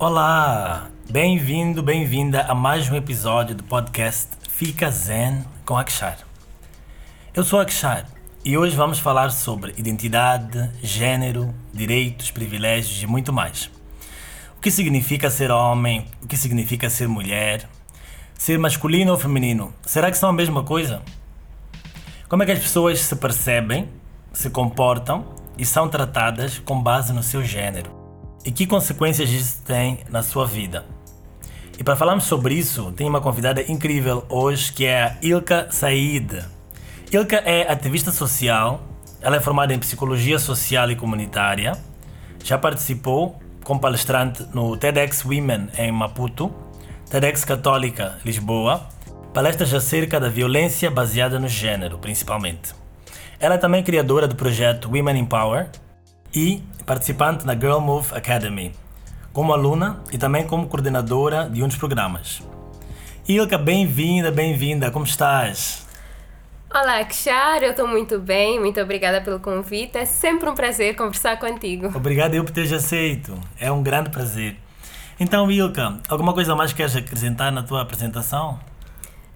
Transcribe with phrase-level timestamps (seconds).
[0.00, 0.92] Olá!
[1.10, 6.18] Bem-vindo, bem-vinda a mais um episódio do podcast Fica Zen com Akshar.
[7.34, 8.06] Eu sou Akshar
[8.44, 13.72] e hoje vamos falar sobre identidade, gênero, direitos, privilégios e muito mais.
[14.56, 17.68] O que significa ser homem, o que significa ser mulher,
[18.34, 19.74] ser masculino ou feminino.
[19.84, 21.02] Será que são a mesma coisa?
[22.28, 23.88] Como é que as pessoas se percebem,
[24.32, 25.26] se comportam
[25.58, 27.97] e são tratadas com base no seu gênero?
[28.48, 30.82] E que consequências isso tem na sua vida?
[31.78, 36.46] E para falarmos sobre isso, tenho uma convidada incrível hoje que é a Ilka Said.
[37.12, 38.80] Ilka é ativista social,
[39.20, 41.76] ela é formada em psicologia social e comunitária,
[42.42, 46.50] já participou como palestrante no TEDx Women em Maputo,
[47.10, 48.88] TEDx Católica Lisboa,
[49.34, 52.74] palestras acerca da violência baseada no gênero, principalmente.
[53.38, 55.68] Ela é também criadora do projeto Women in Power
[56.34, 58.74] e participante da Girl Move Academy,
[59.32, 62.42] como aluna e também como coordenadora de um dos programas.
[63.28, 65.86] Ilka, bem-vinda, bem-vinda, como estás?
[66.74, 69.96] Olá, Kshar, eu estou muito bem, muito obrigada pelo convite.
[69.96, 71.90] É sempre um prazer conversar contigo.
[71.94, 74.56] Obrigado eu por teres aceito, é um grande prazer.
[75.20, 78.60] Então, Ilka, alguma coisa mais queres acrescentar na tua apresentação?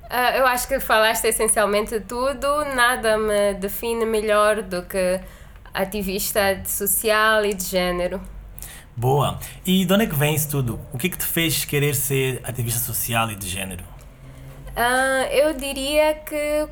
[0.05, 5.21] Uh, eu acho que falaste essencialmente tudo, nada me define melhor do que
[5.73, 8.21] ativista social e de género.
[8.97, 9.39] Boa!
[9.65, 10.79] E de onde é que vem isso tudo?
[10.93, 13.85] O que é que te fez querer ser ativista social e de género?
[14.77, 16.69] Uh, eu diria que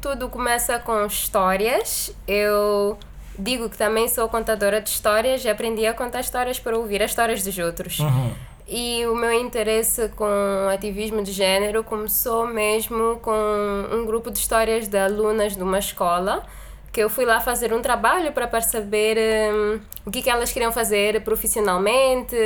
[0.00, 2.14] tudo começa com histórias.
[2.26, 2.98] Eu
[3.38, 7.10] digo que também sou contadora de histórias e aprendi a contar histórias para ouvir as
[7.10, 7.98] histórias dos outros.
[8.00, 8.32] Uhum.
[8.68, 13.32] E o meu interesse com ativismo de gênero começou mesmo com
[13.92, 16.46] um grupo de histórias de alunas de uma escola
[16.92, 19.16] que eu fui lá fazer um trabalho para perceber
[19.52, 22.36] um, o que, que elas queriam fazer profissionalmente.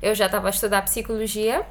[0.00, 1.66] Eu já estava a estudar psicologia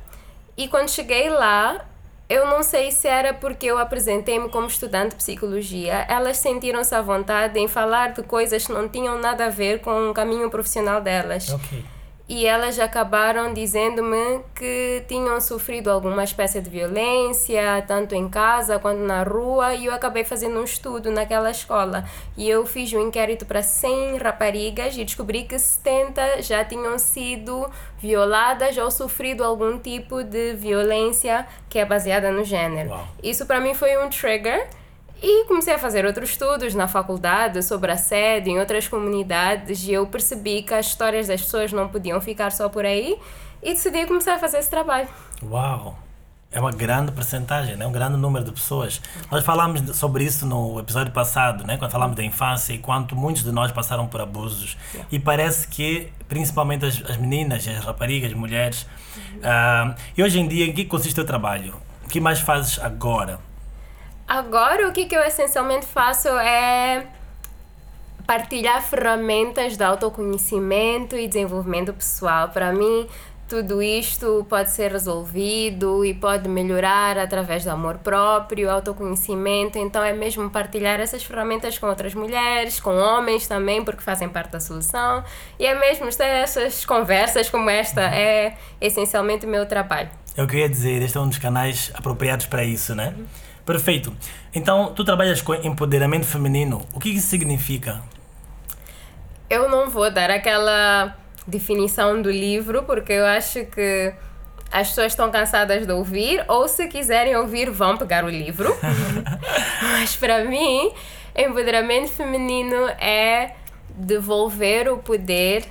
[0.58, 1.86] e quando cheguei lá
[2.28, 7.02] eu não sei se era porque eu apresentei-me como estudante de psicologia, elas sentiram-se à
[7.02, 11.02] vontade em falar de coisas que não tinham nada a ver com o caminho profissional
[11.02, 11.50] delas.
[11.50, 11.84] Ok.
[12.30, 19.00] E elas acabaram dizendo-me que tinham sofrido alguma espécie de violência, tanto em casa quanto
[19.00, 22.06] na rua, e eu acabei fazendo um estudo naquela escola.
[22.38, 27.68] E eu fiz um inquérito para 100 raparigas e descobri que 70 já tinham sido
[27.98, 32.92] violadas ou sofrido algum tipo de violência que é baseada no gênero.
[32.92, 33.08] Uau.
[33.24, 34.68] Isso para mim foi um trigger
[35.22, 40.08] e comecei a fazer outros estudos na faculdade sobre assédio em outras comunidades e eu
[40.08, 43.18] percebi que as histórias das pessoas não podiam ficar só por aí
[43.62, 45.08] e decidi começar a fazer esse trabalho.
[45.44, 45.98] Uau!
[46.52, 47.86] É uma grande percentagem, né?
[47.86, 49.00] um grande número de pessoas.
[49.30, 51.78] Nós falámos sobre isso no episódio passado, né?
[51.78, 54.76] quando falámos da infância e quanto muitos de nós passaram por abusos.
[55.12, 58.88] E parece que, principalmente as, as meninas, as raparigas, as mulheres.
[59.44, 61.76] ah, e hoje em dia, em que consiste o teu trabalho?
[62.04, 63.40] O que mais fazes agora?
[64.30, 67.08] Agora, o que, que eu essencialmente faço é
[68.28, 72.50] partilhar ferramentas de autoconhecimento e desenvolvimento pessoal.
[72.50, 73.08] Para mim,
[73.48, 79.80] tudo isto pode ser resolvido e pode melhorar através do amor próprio, autoconhecimento.
[79.80, 84.52] Então, é mesmo partilhar essas ferramentas com outras mulheres, com homens também, porque fazem parte
[84.52, 85.24] da solução.
[85.58, 90.12] E é mesmo ter essas conversas como esta, é essencialmente o meu trabalho.
[90.38, 93.16] É o que eu ia dizer, este é um dos canais apropriados para isso, né?
[93.66, 94.16] Perfeito.
[94.54, 96.86] Então, tu trabalhas com empoderamento feminino.
[96.94, 98.02] O que isso significa?
[99.50, 101.16] Eu não vou dar aquela
[101.46, 104.14] definição do livro, porque eu acho que
[104.72, 108.76] as pessoas estão cansadas de ouvir, ou se quiserem ouvir, vão pegar o livro.
[109.82, 110.92] Mas para mim,
[111.36, 113.54] empoderamento feminino é
[113.90, 115.66] devolver o poder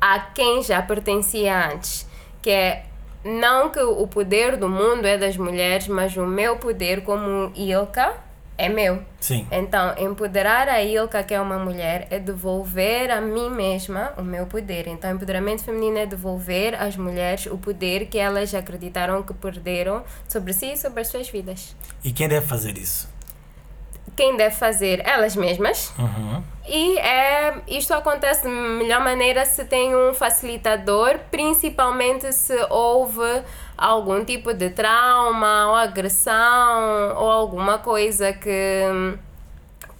[0.00, 2.06] a quem já pertencia antes,
[2.40, 2.84] que é
[3.26, 8.14] não que o poder do mundo é das mulheres, mas o meu poder como Ilka
[8.58, 9.02] é meu.
[9.20, 9.46] Sim.
[9.50, 14.46] Então, empoderar a Ilka, que é uma mulher, é devolver a mim mesma o meu
[14.46, 14.86] poder.
[14.86, 20.52] Então, empoderamento feminino é devolver às mulheres o poder que elas acreditaram que perderam sobre
[20.52, 21.74] si e sobre as suas vidas.
[22.04, 23.15] E quem deve fazer isso?
[24.16, 25.02] Quem deve fazer?
[25.06, 25.92] Elas mesmas.
[25.98, 26.42] Uhum.
[26.66, 33.42] E é, isto acontece de melhor maneira se tem um facilitador, principalmente se houve
[33.76, 38.82] algum tipo de trauma ou agressão ou alguma coisa que,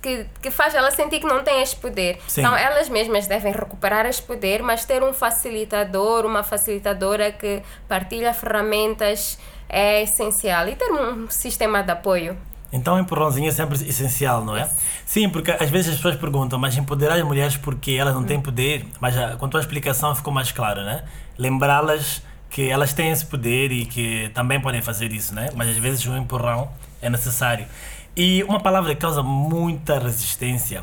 [0.03, 2.19] que, que faz ela sentir que não tem este poder.
[2.27, 2.41] Sim.
[2.41, 8.35] Então elas mesmas devem recuperar este poder, mas ter um facilitador, uma facilitadora que partilha
[8.35, 10.67] ferramentas é essencial.
[10.69, 12.37] E ter um sistema de apoio.
[12.77, 14.71] Então, empurrãozinho é sempre essencial, não é?
[15.05, 18.41] Sim, porque às vezes as pessoas perguntam, mas empoderar as mulheres porque elas não têm
[18.41, 18.87] poder?
[19.01, 21.05] Mas a, com a tua explicação ficou mais claro, né?
[21.39, 25.51] Lembrá-las que elas têm esse poder e que também podem fazer isso, né?
[25.55, 26.71] Mas às vezes um empurrão
[27.01, 27.67] é necessário.
[28.15, 30.83] E uma palavra que causa muita resistência,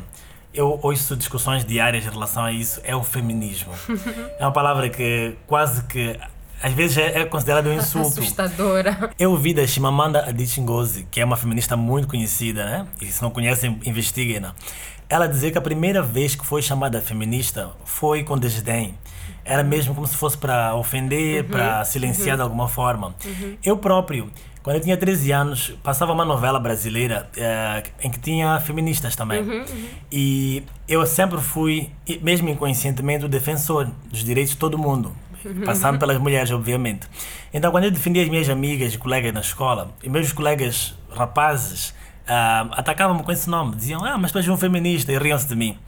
[0.52, 3.72] eu ouço discussões diárias em relação a isso, é o feminismo.
[4.38, 6.18] é uma palavra que quase que
[6.64, 8.20] às vezes é, é considerada um insulto.
[8.20, 9.10] Assustadora.
[9.18, 12.86] Eu ouvi da Chimamanda Adichie Ngozi, que é uma feminista muito conhecida, né?
[13.02, 14.54] E se não conhecem, investiguem-na.
[15.06, 18.94] Ela dizer que a primeira vez que foi chamada feminista foi com desdém.
[19.44, 23.14] Era mesmo como se fosse para ofender, para silenciar de alguma forma.
[23.62, 24.32] Eu próprio,
[24.62, 29.62] quando eu tinha 13 anos, passava uma novela brasileira eh, em que tinha feministas também.
[30.10, 31.90] E eu sempre fui,
[32.22, 35.14] mesmo inconscientemente, o defensor dos direitos de todo mundo.
[35.64, 37.06] Passando pelas mulheres, obviamente.
[37.52, 41.94] Então, quando eu defendia as minhas amigas e colegas na escola, e meus colegas rapazes
[42.26, 43.76] ah, atacavam-me com esse nome.
[43.76, 45.78] Diziam, ah, mas tu és um feminista, e riam-se de mim.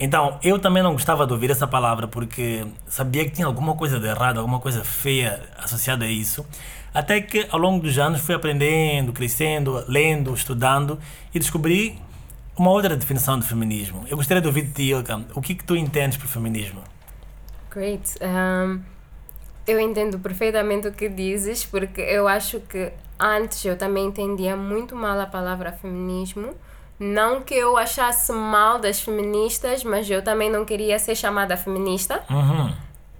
[0.00, 4.00] Então, eu também não gostava de ouvir essa palavra, porque sabia que tinha alguma coisa
[4.00, 6.44] de errado, alguma coisa feia associada a isso.
[6.92, 10.98] Até que, ao longo dos anos, fui aprendendo, crescendo, lendo, estudando,
[11.34, 11.98] e descobri
[12.56, 14.04] uma outra definição de feminismo.
[14.08, 16.80] Eu gostaria de ouvir de ti, Ilka, o que, que tu entendes por feminismo?
[17.70, 18.14] Great.
[18.22, 18.80] Um,
[19.66, 24.94] eu entendo perfeitamente o que dizes, porque eu acho que antes eu também entendia muito
[24.94, 26.54] mal a palavra feminismo.
[26.98, 32.22] Não que eu achasse mal das feministas, mas eu também não queria ser chamada feminista.
[32.30, 32.72] Uhum.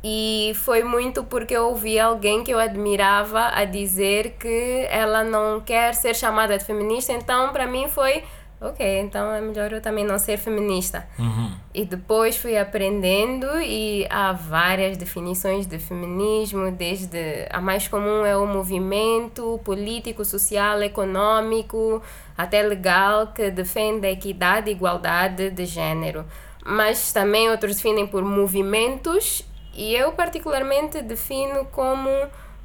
[0.07, 5.61] E foi muito porque eu ouvi alguém que eu admirava a dizer que ela não
[5.61, 8.23] quer ser chamada de feminista, então para mim foi
[8.69, 11.07] ok, então é melhor eu também não ser feminista.
[11.19, 11.53] Uhum.
[11.73, 18.37] E depois fui aprendendo e há várias definições de feminismo, desde a mais comum é
[18.37, 22.03] o movimento político, social, econômico,
[22.37, 26.25] até legal, que defende a equidade e igualdade de género.
[26.65, 29.45] Mas também outros definem por movimentos
[29.75, 32.09] e eu particularmente defino como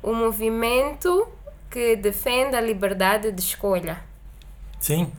[0.01, 1.27] o movimento
[1.69, 3.97] que defende a liberdade de escolha.
[4.79, 5.11] Sim,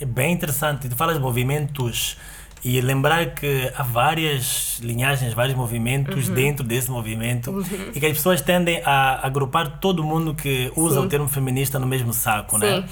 [0.00, 0.88] é bem interessante.
[0.88, 2.16] Tu falas de movimentos
[2.64, 7.64] e lembrar que há várias linhagens, vários movimentos dentro desse movimento
[7.94, 11.06] e que as pessoas tendem a agrupar todo mundo que usa Sim.
[11.06, 12.82] o termo feminista no mesmo saco, né?
[12.82, 12.84] Sim.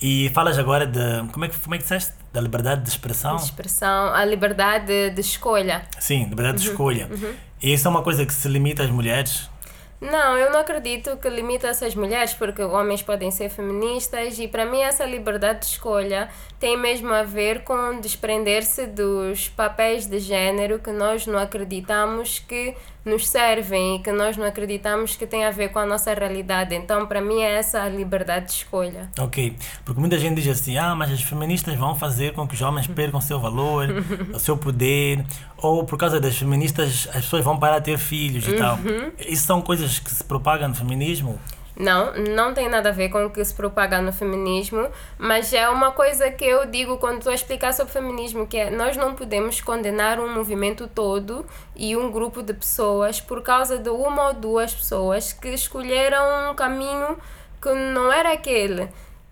[0.00, 1.00] E falas agora de.
[1.32, 2.12] Como é que, como é que disseste?
[2.32, 3.34] Da liberdade de expressão?
[3.36, 5.82] De expressão, a liberdade de escolha.
[5.98, 6.64] Sim, liberdade Uhum.
[6.64, 7.08] de escolha.
[7.60, 9.50] E isso é uma coisa que se limita às mulheres?
[10.00, 14.64] Não, eu não acredito que limita-se às mulheres, porque homens podem ser feministas e para
[14.64, 16.28] mim essa liberdade de escolha
[16.60, 22.74] tem mesmo a ver com desprender-se dos papéis de género que nós não acreditamos que
[23.04, 26.74] nos servem e que nós não acreditamos que tem a ver com a nossa realidade.
[26.74, 29.08] Então, para mim é essa a liberdade de escolha.
[29.18, 32.60] Ok, porque muita gente diz assim, ah, mas as feministas vão fazer com que os
[32.60, 33.88] homens percam o seu valor,
[34.34, 35.24] o seu poder,
[35.56, 38.78] ou por causa das feministas as pessoas vão parar de ter filhos e tal.
[39.26, 41.38] Isso são coisas que se propagam no feminismo?
[41.78, 45.68] Não, não tem nada a ver com o que se propaga no feminismo, mas é
[45.68, 49.14] uma coisa que eu digo quando estou a explicar sobre feminismo, que é nós não
[49.14, 51.46] podemos condenar um movimento todo
[51.76, 56.54] e um grupo de pessoas por causa de uma ou duas pessoas que escolheram um
[56.56, 57.16] caminho
[57.62, 58.88] que não era aquele.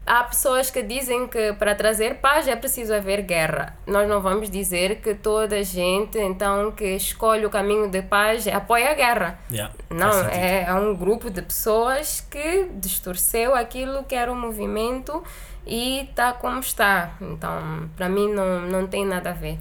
[0.06, 3.76] Há pessoas que dizem que para trazer paz é preciso haver guerra.
[3.85, 8.47] Nós não vamos dizer que toda a gente, então, que escolhe o caminho de paz
[8.47, 9.38] apoia a guerra.
[9.50, 15.25] Yeah, Não, é, é um grupo de pessoas que distorceu aquilo que era o movimento
[15.66, 17.14] e está como está.
[17.21, 19.59] Então, para mim, não, não tem nada a ver.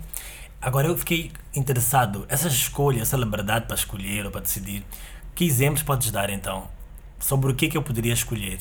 [0.61, 4.85] Agora eu fiquei interessado, essa escolha, essa liberdade para escolher ou para decidir,
[5.33, 6.67] que exemplos podes dar então?
[7.19, 8.59] Sobre o que que eu poderia escolher?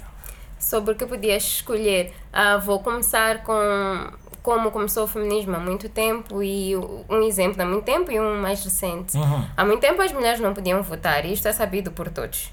[0.65, 4.11] Sobre o que podias escolher, ah, vou começar com
[4.43, 8.41] como começou o feminismo há muito tempo e um exemplo há muito tempo e um
[8.41, 9.15] mais recente.
[9.15, 9.45] Uhum.
[9.55, 12.51] Há muito tempo as mulheres não podiam votar e isto é sabido por todos.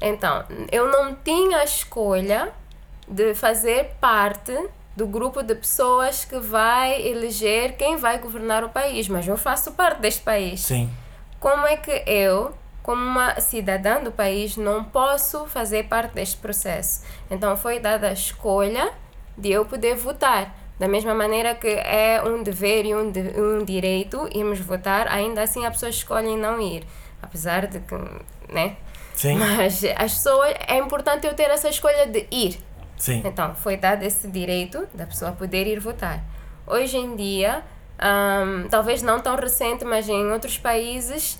[0.00, 2.50] Então, eu não tinha a escolha
[3.06, 4.52] de fazer parte
[4.96, 9.72] do grupo de pessoas que vai eleger quem vai governar o país, mas eu faço
[9.72, 10.62] parte deste país.
[10.62, 10.90] Sim.
[11.38, 17.02] Como é que eu, como uma cidadã do país, não posso fazer parte deste processo?
[17.30, 18.92] Então foi dada a escolha
[19.38, 20.54] de eu poder votar.
[20.78, 25.42] Da mesma maneira que é um dever e um, de, um direito irmos votar, ainda
[25.42, 26.84] assim as pessoas escolhem não ir.
[27.22, 27.94] Apesar de que,
[28.52, 28.76] né?
[29.14, 29.36] Sim.
[29.38, 32.58] Mas as pessoas, é importante eu ter essa escolha de ir.
[32.98, 33.22] Sim.
[33.24, 36.22] Então, foi dado esse direito da pessoa poder ir votar.
[36.66, 37.62] Hoje em dia,
[37.98, 41.38] ahm, talvez não tão recente, mas em outros países,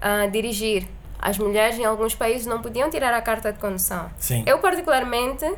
[0.00, 0.86] ah, dirigir.
[1.18, 4.10] As mulheres em alguns países não podiam tirar a carta de condução.
[4.18, 4.44] Sim.
[4.46, 5.50] Eu, particularmente,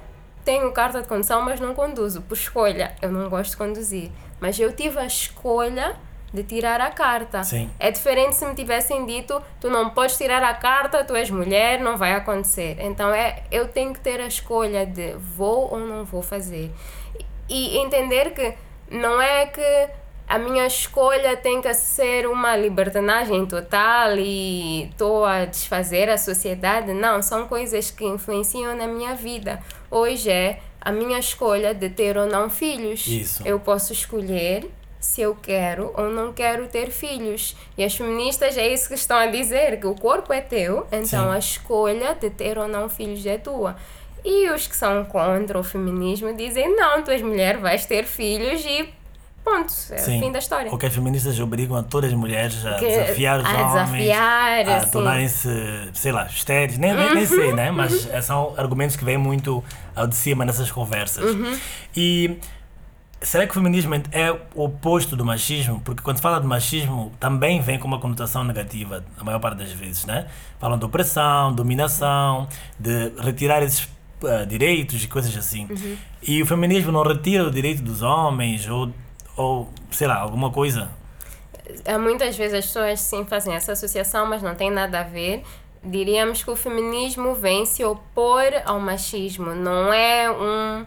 [0.44, 2.94] tenho carta de condução, mas não conduzo, por escolha.
[3.02, 4.10] Eu não gosto de conduzir.
[4.40, 5.96] Mas eu tive a escolha
[6.32, 7.42] de tirar a carta.
[7.42, 7.70] Sim.
[7.78, 11.80] É diferente se me tivessem dito, tu não podes tirar a carta, tu és mulher,
[11.80, 12.76] não vai acontecer.
[12.80, 16.70] Então é, eu tenho que ter a escolha de vou ou não vou fazer.
[17.48, 18.54] E entender que
[18.90, 19.88] não é que
[20.28, 26.92] a minha escolha tem que ser uma libertinagem total e estou a desfazer a sociedade.
[26.92, 29.58] Não, são coisas que influenciam na minha vida.
[29.90, 33.06] Hoje é a minha escolha de ter ou não filhos.
[33.06, 33.42] Isso.
[33.46, 34.70] Eu posso escolher
[35.00, 37.56] se eu quero ou não quero ter filhos.
[37.78, 41.30] E as feministas é isso que estão a dizer, que o corpo é teu, então
[41.30, 41.34] Sim.
[41.34, 43.76] a escolha de ter ou não filhos é tua.
[44.24, 48.64] E os que são contra o feminismo dizem, não, tu és mulher, vais ter filhos
[48.66, 48.92] e
[49.50, 50.20] ponto, é o Sim.
[50.20, 50.70] fim da história.
[50.70, 54.02] Ou que as feministas obrigam a todas as mulheres a Que- desafiar os a homens,
[54.04, 56.78] desafiar, a tornarem-se, sei lá, estéreis.
[56.78, 57.70] Nem, nem, nem sei, né?
[57.70, 58.22] Mas Uhum.
[58.22, 59.62] são argumentos que vêm muito
[59.94, 61.24] ao de cima nessas conversas.
[61.24, 61.58] Uhum.
[61.96, 62.38] E
[63.20, 65.80] será que o feminismo é o oposto do machismo?
[65.80, 69.58] Porque quando se fala de machismo, também vem com uma conotação negativa, a maior parte
[69.58, 70.26] das vezes, né?
[70.60, 72.46] Falam de opressão, dominação,
[72.78, 73.88] de retirar esses
[74.24, 75.66] ah, direitos e coisas assim.
[75.70, 75.96] Uhum.
[76.22, 78.92] E o feminismo não retira o direito dos homens ou,
[79.38, 80.90] ou sei lá, alguma coisa.
[81.86, 85.42] Há muitas vezes as pessoas sim fazem essa associação, mas não tem nada a ver.
[85.82, 90.84] Diríamos que o feminismo vem se opor ao machismo, não é um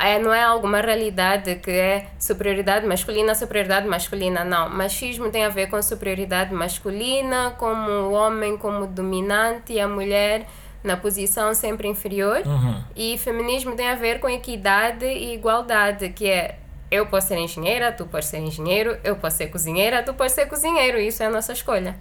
[0.00, 4.70] é, não é alguma realidade que é superioridade masculina, superioridade masculina, não.
[4.70, 10.46] Machismo tem a ver com superioridade masculina, como o homem como dominante e a mulher
[10.82, 12.42] na posição sempre inferior.
[12.46, 12.82] Uhum.
[12.96, 16.58] E feminismo tem a ver com equidade e igualdade, que é
[16.90, 20.46] eu posso ser engenheira, tu podes ser engenheiro, eu posso ser cozinheira, tu podes ser
[20.46, 21.96] cozinheiro, isso é a nossa escolha.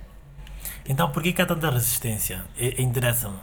[0.87, 2.45] Então, por que há tanta resistência?
[2.77, 3.39] Interessa-me.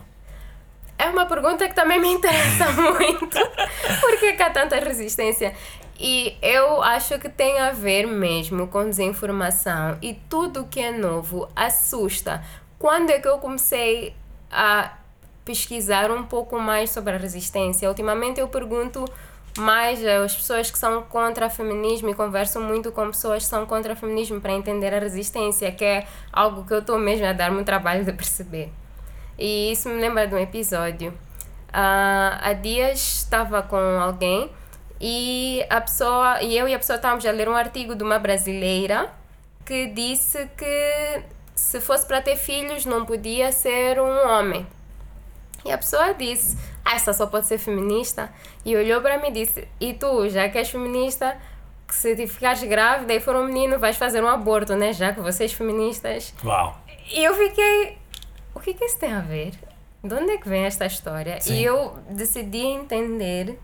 [0.97, 3.39] É uma pergunta que também me interessa muito.
[4.01, 5.53] Por que há tanta resistência?
[5.99, 9.99] E eu acho que tem a ver mesmo com desinformação.
[10.01, 12.45] E tudo que é novo assusta.
[12.79, 14.15] Quando é que eu comecei
[14.51, 14.93] a
[15.45, 17.89] pesquisar um pouco mais sobre a resistência?
[17.89, 19.05] Ultimamente eu pergunto
[19.59, 23.67] mais às pessoas que são contra o feminismo e converso muito com pessoas que são
[23.67, 27.33] contra o feminismo para entender a resistência, que é algo que eu estou mesmo a
[27.33, 28.71] dar-me um trabalho de perceber.
[29.39, 31.13] E isso me lembra de um episódio.
[31.73, 34.51] Ah, há dias estava com alguém
[35.01, 38.19] e a pessoa e eu e a pessoa estávamos a ler um artigo de uma
[38.19, 39.11] brasileira
[39.65, 41.23] que disse que
[41.55, 44.67] se fosse para ter filhos não podia ser um homem.
[45.65, 48.33] E a pessoa disse: Ah, essa só pode ser feminista.
[48.65, 51.39] E olhou para mim e disse: E tu, já que és feminista,
[51.87, 54.93] que se te ficares grávida e for um menino, vais fazer um aborto, né?
[54.93, 56.77] Já que vocês feministas Uau!
[57.11, 57.99] e eu fiquei.
[58.55, 59.53] O que que isso tem a ver?
[60.03, 61.41] De onde é que vem esta história?
[61.41, 61.55] Sim.
[61.55, 63.59] E eu decidi entender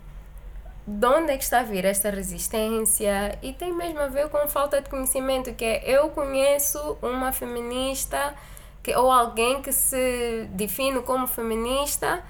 [0.87, 4.49] de onde é que está a vir esta resistência e tem mesmo a ver com
[4.49, 8.35] falta de conhecimento, que é eu conheço uma feminista
[8.83, 12.23] que, ou alguém que se define como feminista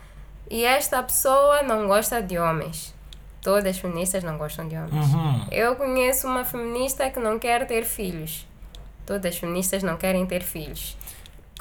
[0.50, 2.95] e esta pessoa não gosta de homens.
[3.43, 5.07] Todas as feministas não gostam de homens.
[5.14, 5.47] Uhum.
[5.50, 8.47] Eu conheço uma feminista que não quer ter filhos.
[9.07, 10.97] Todas as feministas não querem ter filhos.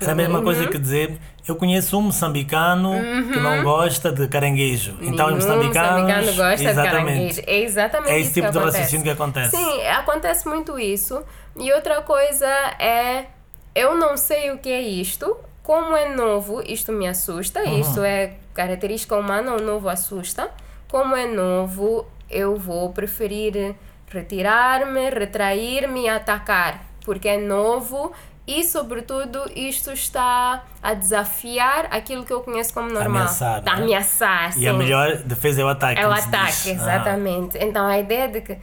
[0.01, 0.69] É a mesma coisa Uhum.
[0.69, 1.17] que dizer,
[1.47, 2.91] eu conheço um moçambicano
[3.33, 4.95] que não gosta de caranguejo.
[5.01, 6.01] Então, os Nenhum moçambicanos.
[6.01, 7.05] moçambicano gosta de exatamente.
[7.07, 7.41] caranguejo.
[7.47, 9.55] É exatamente É esse tipo de raciocínio que acontece.
[9.57, 11.23] Sim, acontece muito isso.
[11.59, 12.45] E outra coisa
[12.79, 13.25] é,
[13.73, 15.35] eu não sei o que é isto.
[15.67, 17.59] Como é novo, isto me assusta.
[17.61, 17.81] Uhum.
[17.81, 20.49] Isto é característica humana, o novo assusta.
[20.89, 23.75] Como é novo, eu vou preferir
[24.09, 26.85] retirar-me, retrair-me e atacar.
[27.03, 28.13] Porque é novo
[28.47, 33.23] e, sobretudo, isto está a desafiar aquilo que eu conheço como normal.
[33.23, 33.83] Ameaçar, Está a né?
[33.83, 34.77] ameaçar, E a sim.
[34.77, 35.99] melhor defesa é o ataque.
[35.99, 36.67] É o ataque, diz.
[36.67, 36.71] Ah.
[36.71, 37.57] exatamente.
[37.57, 38.57] Então a ideia de que,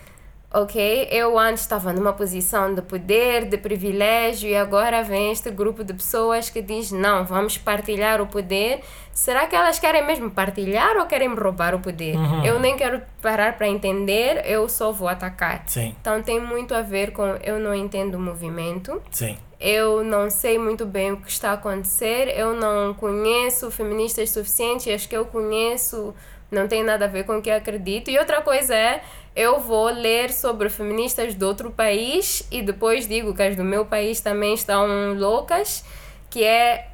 [0.55, 5.83] ok, eu antes estava numa posição de poder, de privilégio, e agora vem este grupo
[5.83, 8.81] de pessoas que diz: não, vamos partilhar o poder.
[9.13, 12.17] Será que elas querem mesmo partilhar ou querem roubar o poder?
[12.17, 12.45] Uhum.
[12.45, 15.63] Eu nem quero parar para entender, eu só vou atacar.
[15.67, 19.01] Sim, Então tem muito a ver com eu não entendo o movimento.
[19.11, 19.37] sim.
[19.67, 24.93] Eu não sei muito bem o que está a acontecer, eu não conheço feministas suficientes,
[24.93, 26.13] as que eu conheço
[26.55, 28.11] não tem nada a ver com o que eu acredito.
[28.11, 29.03] E outra coisa é,
[29.35, 33.85] eu vou ler sobre feministas de outro país e depois digo que as do meu
[33.85, 35.85] país também estão loucas,
[36.31, 36.89] que é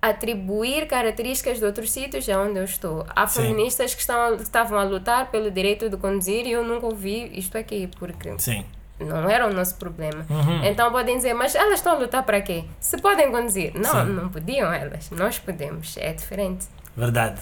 [0.00, 3.06] atribuir características de outros sítios onde eu estou.
[3.14, 3.42] Há Sim.
[3.42, 7.30] feministas que, estão, que estavam a lutar pelo direito de conduzir e eu nunca ouvi
[7.38, 8.64] isto aqui, porque Sim.
[8.98, 10.26] não era o nosso problema.
[10.28, 10.64] Uhum.
[10.64, 12.64] Então podem dizer, mas elas estão a lutar para quê?
[12.80, 13.72] Se podem conduzir.
[13.74, 14.12] Não, Sim.
[14.12, 15.08] não podiam elas.
[15.10, 15.96] Nós podemos.
[15.96, 16.66] É diferente.
[16.96, 17.40] Verdade.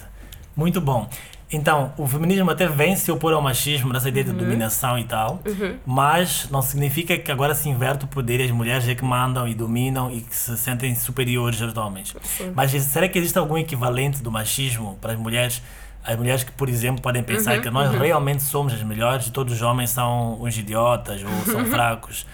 [0.54, 1.08] Muito bom.
[1.52, 5.40] Então, o feminismo até vem se opor ao machismo, nessa ideia de dominação e tal,
[5.84, 9.48] mas não significa que agora se inverte o poder e as mulheres é que mandam
[9.48, 12.14] e dominam e que se sentem superiores aos homens.
[12.54, 15.60] Mas será que existe algum equivalente do machismo para as mulheres?
[16.04, 19.54] As mulheres que, por exemplo, podem pensar que nós realmente somos as melhores e todos
[19.54, 22.24] os homens são uns idiotas ou são fracos.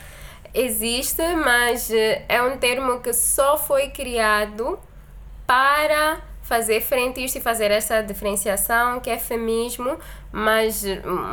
[0.55, 4.79] Existe, mas eh, é um termo que só foi criado
[5.47, 9.99] para fazer frente a isto e fazer essa diferenciação que é feminismo,
[10.31, 10.85] mas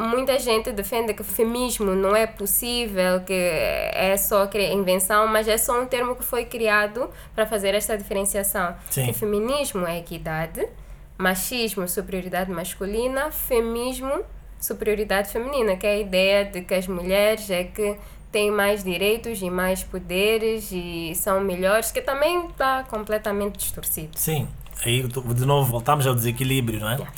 [0.09, 5.79] muita gente defende que feminismo não é possível, que é só invenção, mas é só
[5.79, 8.75] um termo que foi criado para fazer esta diferenciação.
[8.89, 9.13] Sim.
[9.13, 10.67] Feminismo é equidade,
[11.15, 14.23] machismo, superioridade masculina, feminismo,
[14.59, 17.97] superioridade feminina, que é a ideia de que as mulheres é que
[18.31, 24.17] têm mais direitos e mais poderes e são melhores, que também está completamente distorcido.
[24.17, 24.47] Sim,
[24.85, 26.95] aí de novo voltamos ao desequilíbrio, não é?
[26.95, 27.13] Yeah.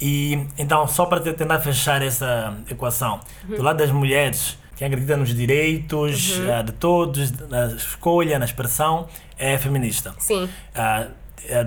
[0.00, 5.34] E então, só para tentar fechar essa equação, do lado das mulheres, quem acredita nos
[5.34, 10.14] direitos ah, de todos, na escolha, na expressão, é feminista.
[10.18, 10.48] Sim.
[10.74, 11.08] Ah,
[11.50, 11.66] ah,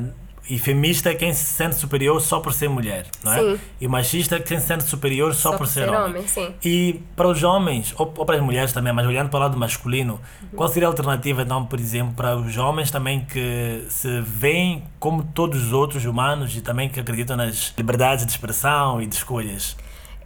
[0.50, 3.40] e feminista é quem se sente superior só por ser mulher, não é?
[3.40, 3.60] Sim.
[3.80, 6.28] E machista é quem se sente superior só, por ser, homem.
[6.28, 6.54] sim.
[6.64, 9.58] E para os homens, ou, ou para as mulheres também, mas olhando para o lado
[9.58, 10.20] masculino,
[10.56, 15.24] qual seria a alternativa, então, por exemplo, para os homens também que se veem como
[15.24, 19.78] todos os outros humanos e também que acreditam nas liberdades de expressão e de escolhas?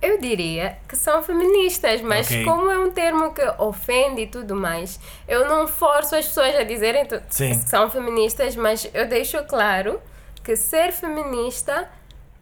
[0.06, 2.44] Eu diria que são feministas, mas Ok.
[2.44, 6.64] como é um termo que ofende e tudo mais, eu não forço as pessoas a
[6.64, 7.20] dizerem que
[7.66, 10.00] são feministas, mas eu deixo claro
[10.44, 11.90] que ser feminista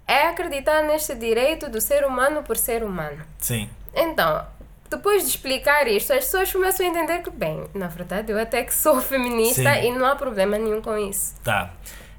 [0.06, 3.24] é acreditar neste direito do ser humano por ser humano.
[3.40, 3.70] Sim.
[3.96, 4.46] Então,
[4.90, 8.62] depois de explicar isto, as pessoas começam a entender que, bem, na verdade, eu até
[8.64, 9.88] que sou feminista Sim.
[9.88, 11.34] e não há problema nenhum com isso.
[11.44, 11.72] Tá.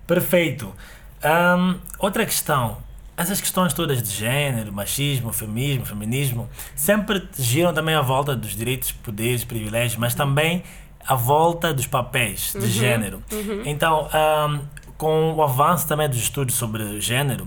[0.07, 0.75] Perfeito.
[1.23, 2.83] Ahm, outra questão.
[3.17, 8.91] Essas questões todas de género, machismo, feminismo, feminismo, sempre giram também à volta dos direitos,
[8.91, 10.63] poderes, privilégios, mas também
[11.07, 13.23] à volta dos papéis de género.
[13.65, 14.61] Então, ahm,
[14.99, 17.47] com o avanço também dos estudos sobre género,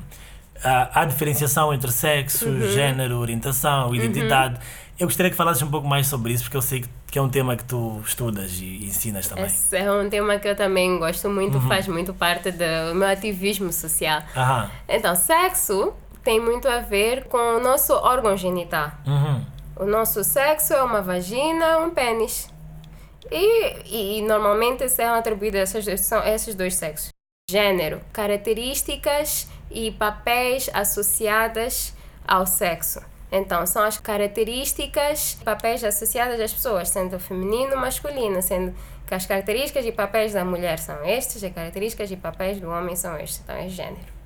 [0.64, 4.60] há diferenciação entre sexo, género, orientação, identidade.
[5.00, 7.22] Eu gostaria que falasses um pouco mais sobre isso, porque eu sei que- que é
[7.22, 9.46] um tema que tu estudas e ensinas também.
[9.46, 11.68] Esse é um tema que eu também gosto muito, Uhum.
[11.68, 14.22] faz muito parte do meu ativismo social.
[14.36, 14.70] Aham.
[14.90, 15.94] Então, sexo
[16.24, 18.92] tem muito a ver com o nosso órgão genital.
[19.06, 19.46] Uhum.
[19.78, 22.50] O nosso sexo é uma vagina, um pênis.
[23.32, 27.10] E, e, e normalmente são atribuídos esses, dois- são esses dois sexos.
[27.50, 31.94] Gênero, características e papéis associadas
[32.28, 33.02] ao sexo.
[33.32, 38.74] Então, são as características, papéis associadas às pessoas, sendo feminino ou masculino, sendo
[39.06, 42.96] que as características e papéis da mulher são estes, as características e papéis do homem
[42.96, 43.42] são estes.
[43.44, 44.18] Então, é gênero.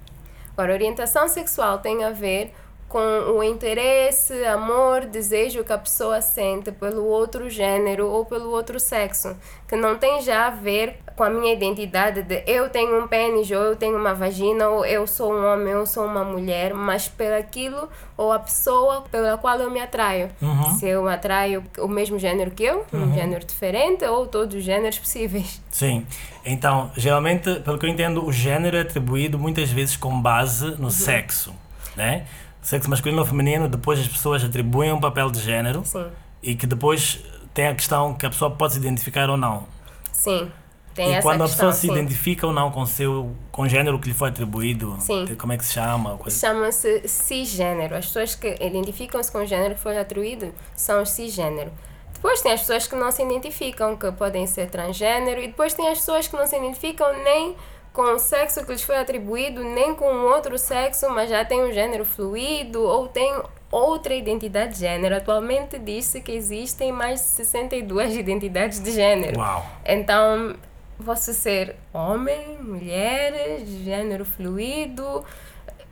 [0.56, 2.54] Agora, orientação sexual tem a ver
[2.92, 8.82] com o interesse, amor, desejo que a pessoa sente pelo outro gênero ou pelo outro
[8.82, 13.08] sexo, que não tem já a ver com a minha identidade de eu tenho um
[13.08, 16.24] pênis ou eu tenho uma vagina ou eu sou um homem ou eu sou uma
[16.24, 20.32] mulher, mas pelo aquilo ou a pessoa pela qual eu me atraio.
[20.80, 24.98] Se eu atraio o mesmo gênero que eu, um gênero diferente ou todos os gêneros
[24.98, 25.62] possíveis.
[25.70, 26.08] Sim.
[26.44, 30.90] Então, geralmente, pelo que eu entendo, o gênero é atribuído muitas vezes com base no
[30.90, 31.54] sexo,
[31.96, 32.26] né?
[32.64, 36.08] Sexo masculino ou feminino, depois as pessoas atribuem um papel de gênero Sim.
[36.42, 39.68] e que depois tem a questão que a pessoa pode se identificar ou não.
[40.12, 40.50] Sim.
[40.94, 41.92] Tem e quando a questão, pessoa se sim.
[41.92, 45.26] identifica ou não com seu com o gênero que lhe foi atribuído, Sim.
[45.40, 46.18] como é que se chama?
[46.18, 46.38] Coisa.
[46.38, 47.96] Chama-se cisgênero.
[47.96, 51.72] As pessoas que identificam-se com o gênero que foi atribuído são os cisgênero.
[52.14, 55.88] Depois tem as pessoas que não se identificam, que podem ser transgênero, e depois tem
[55.88, 57.56] as pessoas que não se identificam nem
[57.92, 61.72] com o sexo que lhes foi atribuído, nem com outro sexo, mas já tem um
[61.74, 63.34] gênero fluido ou tem
[63.72, 65.16] outra identidade de gênero.
[65.16, 69.40] Atualmente diz-se que existem mais de 62 identidades de gênero.
[69.40, 69.66] Uau.
[69.86, 70.56] Então,
[71.02, 75.24] posso ser homem, mulher, gênero fluido,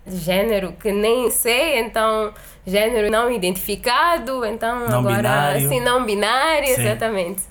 [0.08, 2.34] gênero que nem sei, então
[2.66, 5.66] gênero não identificado, então Não agora binário.
[5.68, 6.82] assim não binário, Sim.
[6.82, 7.42] exatamente.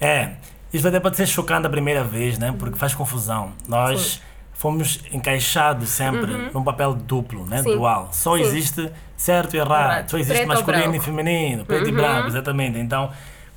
[0.00, 0.30] É,
[0.72, 2.54] isso até pode ser chocante a primeira vez, né?
[2.58, 3.52] Porque faz confusão.
[3.68, 7.58] Nós fomos encaixados sempre num papel duplo, né?
[7.58, 7.62] Uhum.
[7.62, 7.76] Sim.
[7.76, 8.08] Dual.
[8.12, 8.42] Só Sim.
[8.42, 9.90] existe certo e errado.
[9.92, 10.10] Errado.
[10.10, 10.98] Só existe Preto masculino e.
[10.98, 11.02] Uhum.
[11.02, 12.78] feminino, preto e branco, exatamente.
[12.78, 13.10] Então,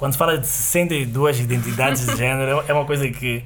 [0.04, 3.42] quando se fala de 62 identidades de género, é uma coisa que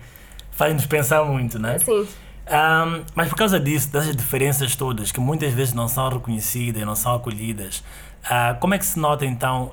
[0.53, 1.75] faz-nos pensar muito, né?
[1.75, 2.07] Assim,
[2.47, 6.95] Ahm, mas por causa disso, dessas diferenças todas, que muitas vezes não são reconhecidas, não
[6.95, 7.83] são acolhidas,
[8.27, 9.71] ah, como é que se nota então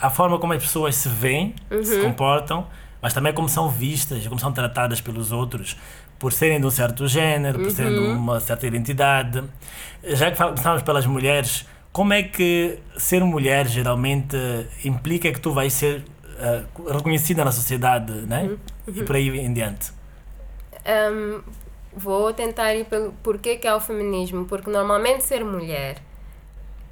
[0.00, 2.04] a forma como as pessoas se veem, se Uhum.
[2.04, 2.66] comportam,
[3.02, 5.76] mas também como são vistas, como são tratadas pelos outros
[6.18, 8.16] por serem de um certo género, por serem de Uhum.
[8.16, 9.42] uma certa identidade.
[10.04, 14.36] Já que começamos pelas mulheres, como é que ser mulher geralmente
[14.84, 16.02] implica que tu vais ser
[16.38, 18.44] eh, reconhecida na sociedade, né?
[18.86, 18.94] Uhum.
[18.94, 19.92] E por aí em diante.
[20.84, 21.42] Hum,
[21.94, 24.46] vou tentar ir pelo porquê que é o feminismo.
[24.46, 25.98] Porque normalmente ser mulher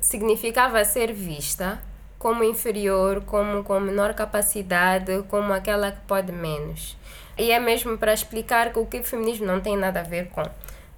[0.01, 1.83] significava ser vista
[2.19, 6.97] como inferior, como com menor capacidade, como aquela que pode menos.
[7.39, 10.29] E é mesmo para explicar que o que o feminismo não tem nada a ver
[10.29, 10.43] com.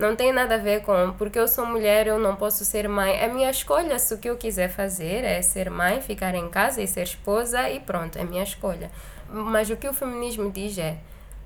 [0.03, 3.13] Não tem nada a ver com porque eu sou mulher, eu não posso ser mãe.
[3.13, 6.83] É minha escolha se o que eu quiser fazer é ser mãe, ficar em casa
[6.83, 8.91] e ser esposa e pronto, é minha escolha.
[9.31, 10.97] Mas o que o feminismo diz é: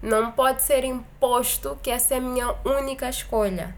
[0.01, 3.75] não pode ser imposto que essa é a minha única escolha.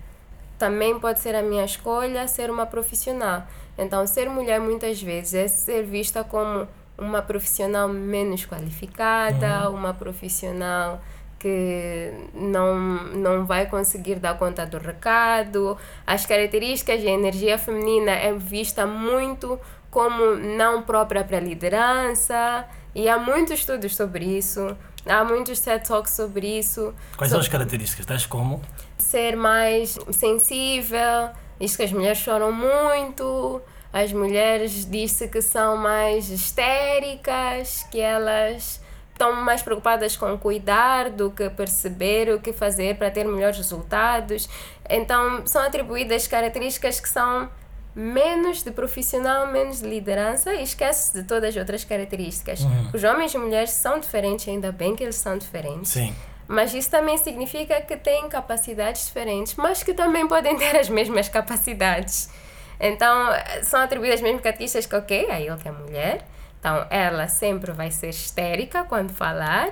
[0.60, 3.48] Também pode ser a minha escolha ser uma profissional.
[3.76, 11.00] Então, ser mulher muitas vezes é ser vista como uma profissional menos qualificada, uma profissional
[11.38, 12.76] que não,
[13.14, 15.76] não vai conseguir dar conta do recado.
[16.06, 19.58] As características e a energia feminina é vista muito
[19.90, 22.66] como não própria para a liderança.
[22.94, 26.94] E há muitos estudos sobre isso, há muitos TED Talks sobre isso.
[27.16, 28.04] Quais são as características?
[28.04, 28.60] Tais como?
[28.96, 36.28] Ser mais sensível, diz que as mulheres choram muito, as mulheres diz-se que são mais
[36.28, 38.80] histéricas, que elas
[39.18, 44.48] estão mais preocupadas com cuidar do que perceber o que fazer para ter melhores resultados.
[44.88, 47.50] Então, são atribuídas características que são
[47.96, 52.60] menos de profissional, menos de liderança e esquece de todas as outras características.
[52.94, 55.90] Os homens e mulheres são diferentes, ainda bem que eles são diferentes.
[55.90, 56.14] Sim.
[56.46, 61.28] Mas isso também significa que têm capacidades diferentes, mas que também podem ter as mesmas
[61.28, 62.30] capacidades.
[62.78, 63.30] Então,
[63.64, 66.24] são atribuídas as mesmas características que, ok, a ele que é mulher.
[66.68, 69.70] Então, ela sempre vai ser histérica quando falar,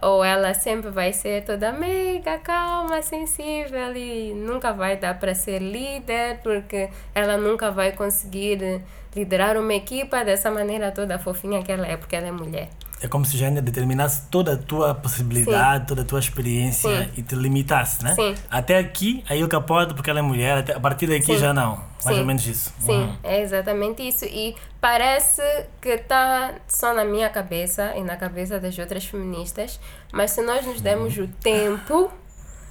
[0.00, 5.58] ou ela sempre vai ser toda meiga, calma, sensível e nunca vai dar para ser
[5.60, 8.82] líder, porque ela nunca vai conseguir
[9.14, 12.70] liderar uma equipa dessa maneira toda fofinha que ela é, porque ela é mulher.
[13.00, 17.10] É como se o género determinasse toda a tua possibilidade, toda a tua experiência Sim.
[17.16, 18.14] e te limitasse, né?
[18.14, 18.34] Sim.
[18.50, 21.38] Até aqui, a Ilka pode porque ela é mulher, até, a partir daqui Sim.
[21.38, 21.76] já não.
[22.04, 22.20] Mais Sim.
[22.20, 22.72] ou menos isso.
[22.80, 23.16] Sim, Uhum.
[23.22, 24.24] é exatamente isso.
[24.24, 25.42] E parece
[25.80, 29.78] que está só na minha cabeça e na cabeça das outras feministas,
[30.12, 32.10] mas se nós nos demos o tempo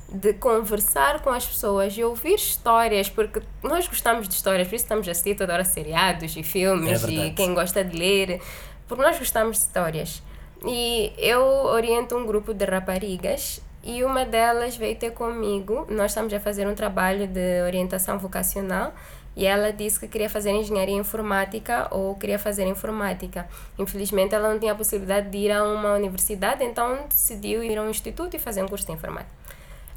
[0.10, 4.86] de conversar com as pessoas e ouvir histórias, porque nós gostamos de histórias, por isso
[4.86, 8.42] estamos a assistir toda hora seriados e filmes É e quem gosta de ler,
[8.88, 10.24] porque nós gostamos de histórias.
[10.66, 15.86] E eu oriento um grupo de raparigas e uma delas veio ter comigo.
[15.90, 18.94] Nós estamos a fazer um trabalho de orientação vocacional
[19.36, 23.48] e ela disse que queria fazer engenharia informática ou queria fazer informática.
[23.78, 27.84] Infelizmente, ela não tinha a possibilidade de ir a uma universidade, então decidiu ir a
[27.84, 29.32] um instituto e fazer um curso de informática.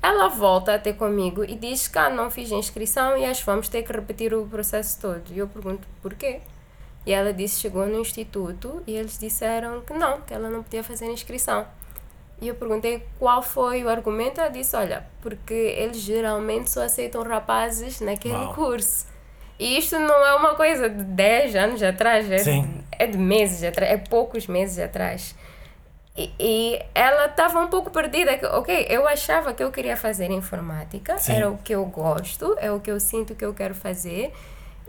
[0.02, 3.40] Ela volta a ter comigo e diz que ah, não fiz a inscrição e acho
[3.40, 5.22] que vamos ter que repetir o processo todo.
[5.30, 6.40] E eu pergunto porquê?
[7.06, 10.84] E ela disse chegou no instituto e eles disseram que não, que ela não podia
[10.84, 11.66] fazer a inscrição.
[12.40, 14.40] E eu perguntei qual foi o argumento.
[14.40, 18.54] Ela disse: Olha, porque eles geralmente só aceitam rapazes naquele Uau.
[18.54, 19.06] curso.
[19.58, 22.62] E isto não é uma coisa de 10 anos atrás, é, Sim.
[22.62, 25.34] de, é de meses atrás, é poucos meses atrás.
[26.16, 28.38] E, e ela estava um pouco perdida.
[28.38, 31.32] que, Ok, eu achava que eu queria fazer informática, Sim.
[31.34, 34.32] era o que eu gosto, é o que eu sinto que eu quero fazer.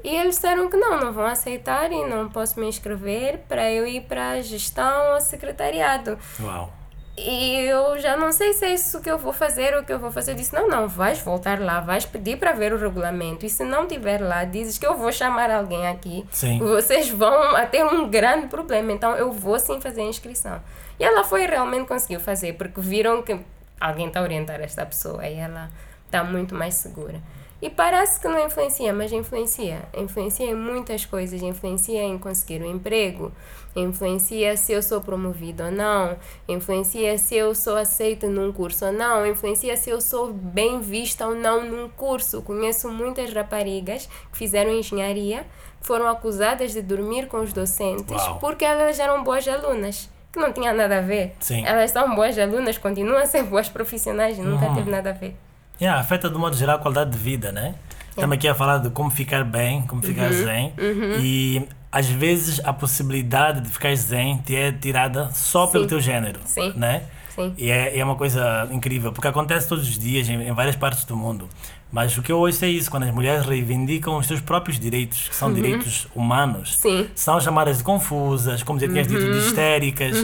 [0.04, 3.86] E eles disseram que não, não vão aceitar e não posso me inscrever para eu
[3.86, 6.18] ir para gestão ou secretariado.
[6.40, 6.74] Uau.
[7.18, 9.92] E eu já não sei se é isso que eu vou fazer ou o que
[9.92, 10.32] eu vou fazer.
[10.32, 13.46] Eu disse: não, não, vais voltar lá, vais pedir para ver o regulamento.
[13.46, 16.26] E se não tiver lá, dizes que eu vou chamar alguém aqui.
[16.32, 16.60] Sim.
[16.60, 18.92] Vocês vão a ter um grande problema.
[18.92, 20.62] Então eu vou sim fazer a inscrição.
[21.00, 23.38] E ela foi realmente conseguiu fazer, porque viram que
[23.80, 25.70] alguém está a orientar esta pessoa e ela
[26.06, 27.20] está muito mais segura.
[27.62, 29.84] E parece que não influencia, mas influencia.
[29.96, 31.42] Influencia em muitas coisas.
[31.44, 33.32] Influencia em conseguir um emprego.
[33.76, 36.18] Influencia se eu sou promovido ou não.
[36.48, 39.26] Influencia se eu sou aceita num curso ou não.
[39.28, 42.42] Influencia se eu sou bem vista ou não num curso.
[42.42, 45.46] Conheço muitas raparigas que fizeram engenharia,
[45.82, 48.40] foram acusadas de dormir com os docentes Uau.
[48.40, 50.10] porque elas eram boas alunas.
[50.34, 51.36] Que não tinha nada a ver.
[51.42, 51.64] Sim.
[51.66, 54.76] Elas são boas alunas, continuam a ser boas profissionais, nunca Uhum.
[54.76, 55.36] teve nada a ver.
[55.82, 57.74] Yeah, afeta de modo geral a qualidade de vida, né?
[58.10, 60.44] Estamos aqui a falar de como ficar bem, como ficar Uhum.
[60.44, 60.74] zen.
[61.20, 65.90] E às vezes a possibilidade de ficar zen te é tirada só pelo Sim.
[65.90, 66.74] teu género, Sim.
[66.76, 67.04] né?
[67.34, 67.54] Sim.
[67.58, 71.06] E é, é uma coisa incrível, porque acontece todos os dias em, em várias partes
[71.06, 71.48] do mundo.
[71.90, 75.30] Mas o que eu ouço é isso, quando as mulheres reivindicam os seus próprios direitos,
[75.30, 77.08] que são direitos humanos, Sim.
[77.16, 80.18] são chamadas de confusas, como já tinhas dito, de histéricas,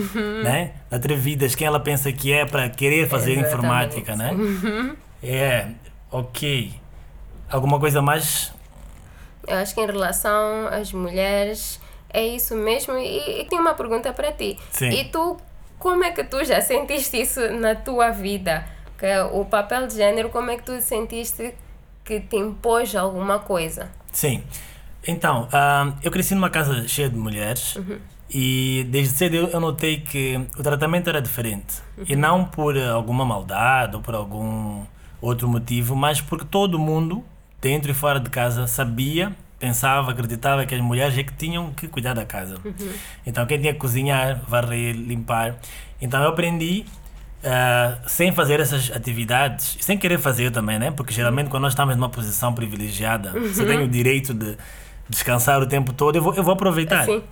[0.43, 0.71] né?
[0.91, 3.53] atrevidas, quem ela pensa que é para querer fazer Exatamente.
[3.55, 4.33] informática, né?
[5.21, 5.67] É,
[6.11, 6.73] ok.
[7.49, 8.53] Alguma coisa mais?
[9.47, 12.97] Eu acho que em relação às mulheres é isso mesmo.
[12.97, 14.59] E, e tenho uma pergunta para ti.
[14.71, 14.89] Sim.
[14.89, 15.37] E tu,
[15.79, 18.65] como é que tu já sentiste isso na tua vida?
[18.97, 21.53] Que o papel de género, como é que tu sentiste
[22.03, 23.89] que te impôs alguma coisa?
[24.11, 24.43] Sim.
[25.05, 27.77] Então, ah, eu cresci numa casa cheia de mulheres
[28.29, 31.81] e desde cedo eu, eu notei que o tratamento era diferente.
[32.07, 34.83] E não por alguma maldade ou por algum
[35.21, 37.23] outro motivo, mas porque todo mundo,
[37.61, 41.87] dentro e fora de casa, sabia, pensava, acreditava que as mulheres é que tinham que
[41.87, 42.57] cuidar da casa.
[43.25, 45.55] Então, quem tinha que cozinhar, varrer, limpar.
[45.99, 46.85] Então, eu aprendi
[47.43, 50.91] ah, sem fazer essas atividades, sem querer fazer também, né?
[50.91, 54.57] Porque geralmente quando nós estamos numa posição privilegiada, você tem o direito de
[55.07, 57.05] descansar o tempo todo, eu vou, eu vou aproveitar.
[57.05, 57.23] Sim.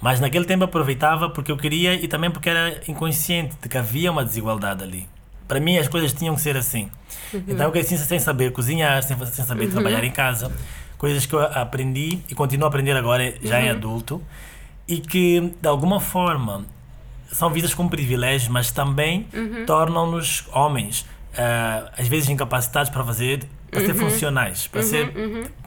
[0.00, 3.76] Mas naquele tempo eu aproveitava porque eu queria e também porque era inconsciente de que
[3.76, 5.08] havia uma desigualdade ali.
[5.50, 6.88] Para mim as coisas tinham que ser assim.
[7.34, 10.52] Então eu cresci sem saber cozinhar, sem, sem saber trabalhar em casa.
[10.96, 14.22] Coisas que eu aprendi e continuo a aprender agora já em adulto.
[14.86, 16.64] E que de alguma forma
[17.32, 19.26] são vistas como privilégios, mas também
[19.66, 21.04] tornam-nos homens,
[21.36, 25.12] ah, às vezes incapacitados para fazer, para ser funcionais, para ser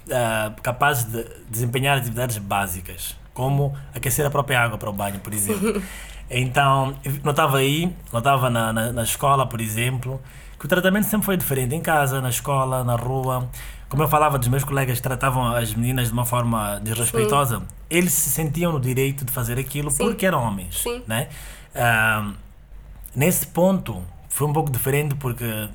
[0.10, 5.34] ah, capazes de desempenhar atividades básicas, como aquecer a própria água para o banho, por
[5.34, 5.84] exemplo.
[6.30, 10.22] Então, notava aí, notava na, na, na escola, por exemplo,
[10.60, 13.50] que o tratamento sempre foi diferente, em casa, na escola, na rua.
[13.90, 18.12] Como eu falava dos meus colegas que tratavam as meninas de uma forma desrespeitosa, eles
[18.14, 20.06] se sentiam no direito de fazer aquilo Sim.
[20.06, 21.04] porque eram homens, Sim.
[21.06, 21.28] né?
[21.76, 22.32] Ah,
[23.16, 25.70] nesse ponto foi um pouco diferente porque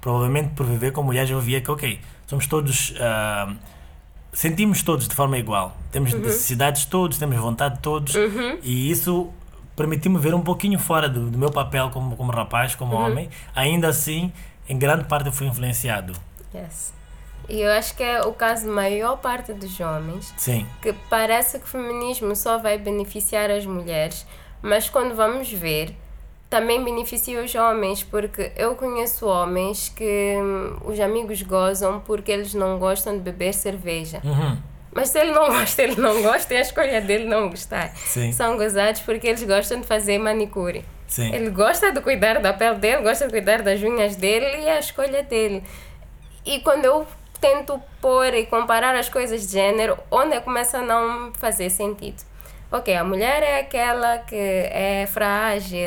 [0.00, 3.54] provavelmente por viver com mulheres eu via que ok somos todos ah,
[4.32, 8.14] sentimos todos de forma igual temos necessidades todos temos vontade todos
[8.62, 9.30] e isso
[9.76, 13.88] permitiu-me ver um pouquinho fora do, do meu papel como, como rapaz como homem ainda
[13.88, 14.32] assim
[14.68, 16.12] em grande parte eu fui influenciado
[16.54, 16.92] Yes.
[17.48, 21.58] E eu acho que é o caso da maior parte dos homens, sim que parece
[21.58, 24.26] que o feminismo só vai beneficiar as mulheres,
[24.60, 25.96] mas quando vamos ver,
[26.52, 32.52] também beneficia os homens, porque eu conheço homens que hum, os amigos gozam porque eles
[32.52, 34.20] não gostam de beber cerveja.
[34.22, 34.58] Uhum.
[34.94, 37.94] Mas se ele não gosta, ele não gosta, é a escolha dele não gostar.
[37.96, 38.30] Sim.
[38.32, 40.84] São gozados porque eles gostam de fazer manicure.
[41.08, 44.68] sim Ele gosta de cuidar da pele dele, gosta de cuidar das unhas dele e
[44.68, 45.62] a escolha dele.
[46.44, 47.06] E quando eu
[47.40, 52.22] tento pôr e comparar as coisas de gênero, onde começa a não fazer sentido?
[52.70, 55.78] Ok, a mulher é aquela que é frágil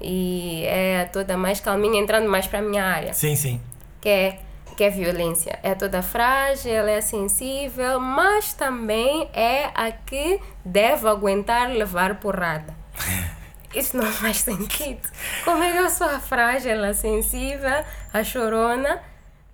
[0.00, 3.60] e é toda mais calminha, entrando mais para a minha área, sim sim
[4.00, 4.38] que é,
[4.80, 5.58] que é violência.
[5.62, 12.74] É toda frágil, ela é sensível, mas também é a que deve aguentar levar porrada.
[13.76, 15.06] Isso não faz sentido.
[15.44, 19.02] Como é que eu sou a frágil, a sensível, a chorona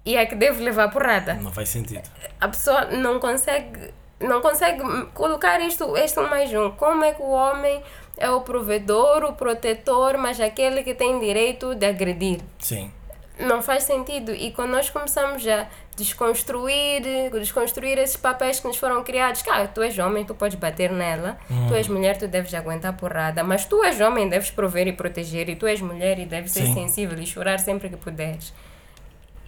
[0.05, 1.35] e a que deve levar porrada?
[1.35, 2.09] não faz sentido
[2.41, 4.81] A pessoa não consegue, não consegue
[5.13, 6.71] colocar isto, isto mais um.
[6.71, 7.83] Como é que o homem
[8.17, 12.39] é o provedor, o protetor, mas aquele que tem direito de agredir?
[12.61, 12.93] sim
[13.39, 14.33] não faz sentido.
[14.33, 19.83] E quando nós começamos a desconstruir, desconstruir esses papéis que nos foram criados, cara, tu
[19.83, 23.83] és homem, tu podes bater nela, tu és mulher, tu deves aguentar porrada, mas tu
[23.85, 26.75] és homem, deves prover e proteger, e tu és mulher e deves ser Sim.
[26.75, 28.53] sensível e chorar sempre que puderes.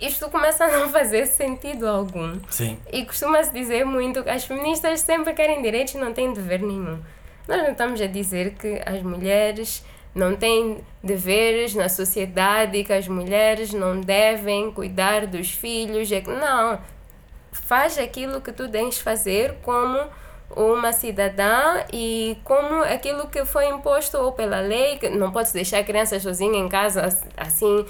[0.01, 2.39] Isto começa a não fazer sentido algum.
[2.51, 6.61] sim E costuma-se dizer muito que as feministas sempre querem direitos e não têm dever
[6.63, 7.01] nenhum.
[7.49, 9.85] Nós não estamos a dizer que as mulheres
[10.19, 16.11] não têm deveres na sociedade que as mulheres não devem cuidar dos filhos.
[16.11, 16.81] É Não.
[17.53, 19.99] Faz aquilo que tu tens de fazer como
[20.57, 25.79] uma cidadã e como aquilo que foi imposto ou pela lei, que não podes deixar
[25.79, 27.87] a criança sozinha em casa assim.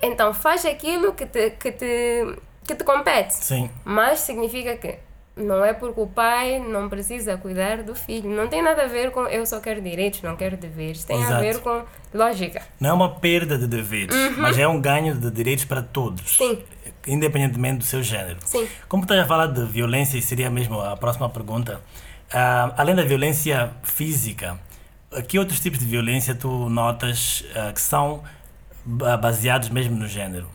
[0.00, 3.34] Então faz aquilo que te, que te, que te compete.
[3.34, 4.98] sim Mas significa que
[5.38, 8.28] não é porque o pai não precisa cuidar do filho.
[8.28, 11.04] Não tem nada a ver com eu só quero direitos, não quero deveres.
[11.04, 11.40] Tem a Exato.
[11.40, 12.62] ver com lógica.
[12.80, 16.56] Não é uma perda de deveres, mas é um ganho de direitos para todos, Uhum.
[16.56, 16.62] Sim.
[17.06, 18.38] independentemente do seu género.
[18.44, 18.68] Sim.
[18.88, 21.80] Como estás a falar de violência, e seria mesmo a próxima pergunta,
[22.32, 24.58] ah, além da violência física,
[25.26, 28.22] que outros tipos de violência tu notas ah, que são
[28.84, 30.46] ba- baseados mesmo no género?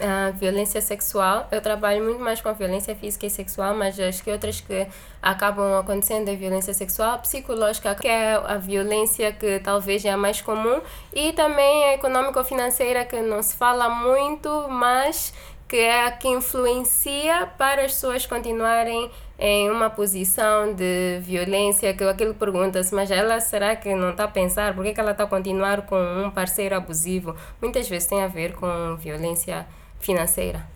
[0.00, 1.48] A violência sexual.
[1.50, 4.86] Eu trabalho muito mais com a violência física e sexual, mas acho que outras que
[5.20, 10.40] acabam acontecendo é violência sexual, psicológica, que é a violência que talvez é a mais
[10.40, 10.80] comum,
[11.12, 15.32] e também a econômico-financeira, que não se fala muito, mas
[15.68, 22.04] que é a que influencia para as pessoas continuarem em uma posição de violência, que
[22.04, 24.74] aquilo pergunta-se, mas ela será que não está a pensar?
[24.74, 27.34] Por que, que ela está a continuar com um parceiro abusivo?
[27.60, 29.66] Muitas vezes tem a ver com violência
[30.02, 30.66] financeira.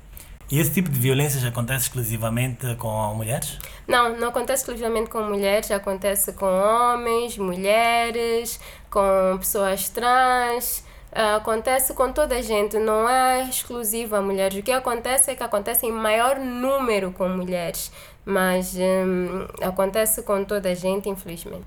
[0.51, 3.59] E esse tipo de violência já acontece exclusivamente com mulheres?
[3.87, 12.13] Não, não acontece exclusivamente com mulheres, acontece com homens, mulheres, com pessoas trans, acontece com
[12.13, 14.59] toda a gente, não é exclusivo a mulheres.
[14.59, 17.91] O que acontece é que acontece em maior número com mulheres
[18.27, 21.65] mas hum, acontece com toda a gente, infelizmente.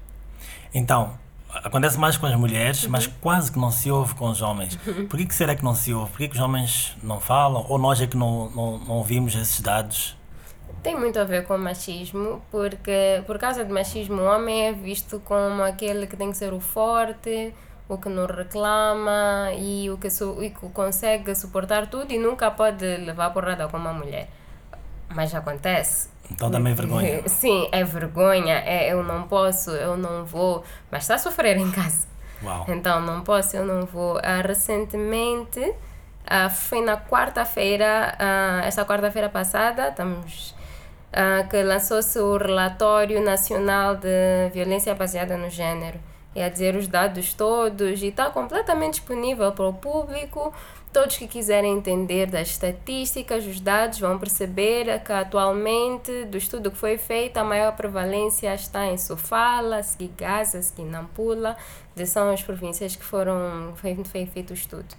[0.74, 1.18] Então,
[1.54, 2.92] acontece mais com as mulheres, uhum.
[2.92, 4.78] mas quase que não se ouve com os homens.
[4.86, 5.08] Uhum.
[5.08, 6.12] Por que, que será que não se ouve?
[6.12, 7.66] Por que, que os homens não falam?
[7.68, 10.18] Ou nós é que não, não, não ouvimos esses dados?
[10.84, 15.20] Tem muito a ver com machismo, porque por causa do machismo o homem é visto
[15.26, 17.54] como aquele que tem que ser o forte,
[17.90, 22.50] o que não reclama e o que, su e que consegue suportar tudo e nunca
[22.52, 24.30] pode levar porrada como a mulher.
[25.10, 27.24] Mas acontece então também é vergonha.
[27.28, 28.56] Sim, é vergonha.
[28.66, 30.64] É, eu não posso, eu não vou.
[30.92, 32.08] Mas está a sofrer em casa.
[32.44, 32.66] Uau.
[32.70, 34.18] Então não posso, eu não vou.
[34.18, 40.56] Uh, recentemente, uh, foi na quarta-feira, uh, esta quarta-feira passada, estamos.
[41.10, 46.00] Uh, que lançou-se o Relatório Nacional de Violência Baseada no Gênero.
[46.36, 50.54] E a dizer os dados todos, e está completamente disponível para o público.
[50.92, 56.78] Todos que quiserem entender das estatísticas, os dados, vão perceber que atualmente, do estudo que
[56.78, 59.82] foi feito, a maior prevalência está em Sofala,
[60.18, 61.56] Gaza, Nampula,
[62.08, 64.96] são as províncias que foram foi, foi feito o estudo.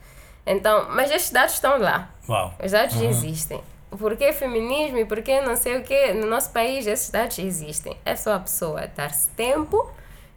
[0.46, 2.10] Então, mas estes dados estão lá.
[2.28, 2.54] Uau.
[2.64, 3.08] Os dados uhum.
[3.08, 3.60] existem.
[3.90, 6.12] Por que feminismo e por que não sei o que?
[6.12, 7.96] No nosso país, esses dados existem.
[8.04, 9.90] É só a pessoa dar-se tempo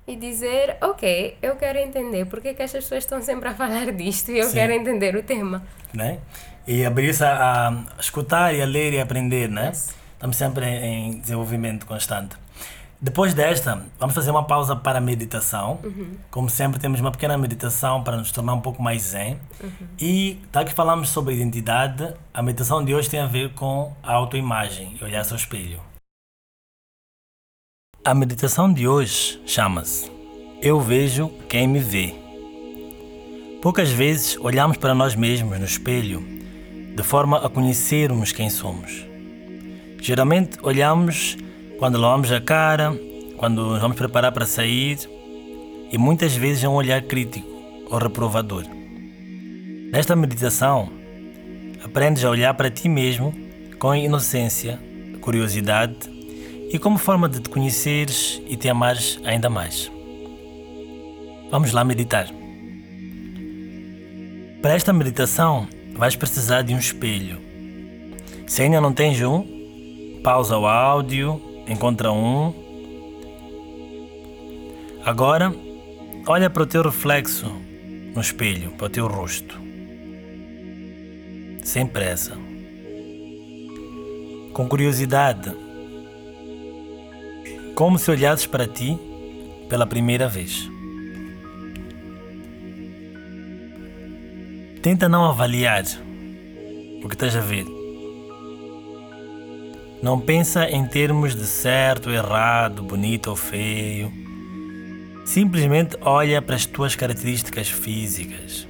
[0.07, 4.31] e dizer, ok, eu quero entender porque que estas pessoas estão sempre a falar disto
[4.31, 4.53] e eu Sim.
[4.53, 5.63] quero entender o tema.
[5.93, 6.19] Né?
[6.67, 9.67] E abrir-se a, a, escutar e a ler e aprender, né?
[9.67, 9.95] Yes.
[10.13, 12.37] Estamos sempre em desenvolvimento constante.
[13.03, 15.77] Depois desta, vamos fazer uma pausa para a meditação.
[15.83, 16.15] Uhum.
[16.31, 19.37] Como sempre, temos uma pequena meditação para nos tornar um pouco mais zen.
[19.61, 19.87] Uhum.
[19.99, 24.13] E, tal que falamos sobre identidade, a meditação de hoje tem a ver com a
[24.13, 25.81] autoimagem e olhar-se ao espelho.
[28.05, 30.11] A meditação de hoje chama-se
[30.61, 32.13] Eu Vejo Quem Me Vê.
[33.61, 36.21] Poucas vezes olhamos para nós mesmos no espelho
[36.93, 39.05] de forma a conhecermos quem somos.
[40.01, 41.37] Geralmente olhamos
[41.79, 42.93] quando lavamos a cara,
[43.37, 44.97] quando nos vamos preparar para sair
[45.89, 47.47] e muitas vezes é um olhar crítico
[47.89, 48.65] ou reprovador.
[49.93, 50.91] Nesta meditação,
[51.81, 53.33] aprendes a olhar para ti mesmo
[53.79, 54.77] com inocência,
[55.21, 56.12] curiosidade
[56.73, 59.91] e como forma de te conheceres e te amares ainda mais.
[61.51, 62.27] Vamos lá meditar.
[64.59, 67.39] Para esta meditação, vais precisar de um espelho.
[68.47, 72.51] Se ainda não tens um, pausa o áudio, encontra um.
[75.05, 75.53] Agora,
[76.25, 77.51] olha para o teu reflexo
[78.15, 79.61] no espelho, para o teu rosto.
[81.61, 82.35] Sem pressa.
[84.53, 85.62] Com curiosidade,
[87.75, 88.97] como se olhasses para ti
[89.67, 90.69] pela primeira vez.
[94.81, 95.83] Tenta não avaliar
[97.03, 97.65] o que estás a ver.
[100.01, 104.11] Não pensa em termos de certo, errado, bonito ou feio.
[105.25, 108.67] Simplesmente olha para as tuas características físicas.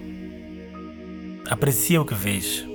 [1.50, 2.66] Aprecia o que vês.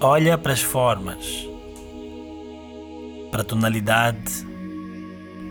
[0.00, 1.49] Olha para as formas
[3.30, 4.46] para a tonalidade,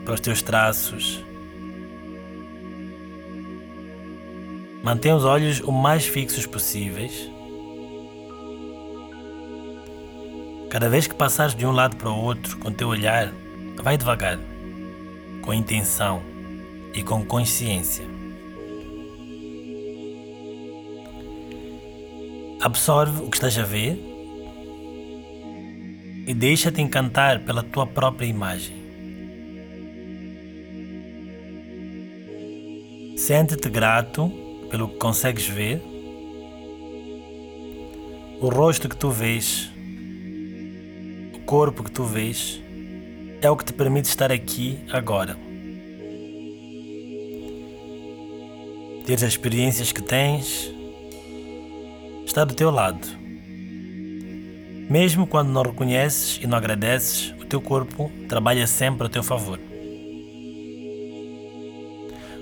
[0.06, 1.24] para os teus traços.
[4.84, 7.30] Mantém os olhos o mais fixos possíveis.
[10.70, 13.34] Cada vez que passares de um lado para o outro com teu olhar,
[13.82, 14.39] vai devagar,
[15.42, 16.22] com intenção
[16.94, 18.06] e com consciência.
[22.62, 24.09] Absorve o que estás a ver
[26.25, 28.75] e deixa-te encantar pela tua própria imagem.
[33.17, 34.32] Sente-te grato
[34.69, 35.82] pelo que consegues ver,
[38.39, 39.69] o rosto que tu vês,
[41.35, 42.62] o corpo que tu vês,
[43.41, 45.37] é o que te permite estar aqui agora.
[49.06, 50.73] Ter as experiências que tens,
[52.25, 53.19] está do teu lado.
[54.90, 59.60] Mesmo quando não reconheces e não agradeces, o teu corpo trabalha sempre a teu favor.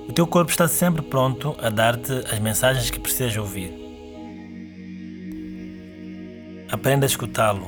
[0.07, 3.73] O teu corpo está sempre pronto a dar-te as mensagens que precisas ouvir.
[6.71, 7.67] Aprenda a escutá-lo.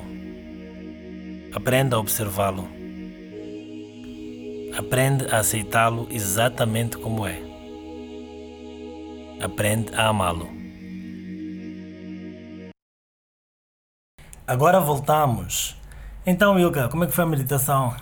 [1.54, 2.66] Aprenda a observá-lo.
[4.78, 7.42] Aprende a aceitá-lo exatamente como é.
[9.42, 10.59] Aprende a amá-lo.
[14.50, 15.78] Agora voltamos.
[16.26, 17.96] Então, Ilka, como é que foi a meditação?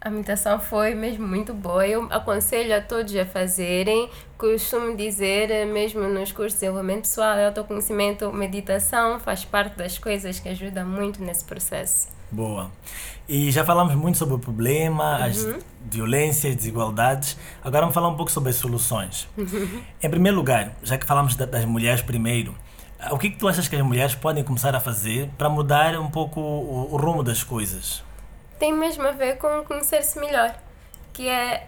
[0.00, 1.86] A meditação foi mesmo muito boa.
[1.86, 4.08] Eu aconselho a todos a fazerem.
[4.38, 9.98] Costumo dizer, eh, mesmo nos cursos de desenvolvimento pessoal e autoconhecimento, meditação faz parte das
[9.98, 12.08] coisas que ajudam muito nesse processo.
[12.30, 12.70] Boa.
[13.28, 15.24] E já falamos muito sobre o problema, uhum.
[15.24, 15.46] as
[15.84, 17.36] violências, desigualdades.
[17.62, 19.28] Agora vamos falar um pouco sobre as soluções.
[19.36, 19.82] Uhum.
[20.02, 22.54] Em primeiro lugar, já que falamos das mulheres primeiro,
[23.10, 26.10] o que, que tu achas que as mulheres podem começar a fazer para mudar um
[26.10, 28.02] pouco o, o rumo das coisas?
[28.60, 30.54] tem mesmo a ver com conhecer-se melhor,
[31.14, 31.66] que é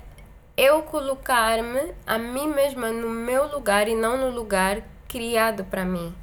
[0.54, 6.14] eu colocar-me a mim mesma no meu lugar e não no lugar criado para mim,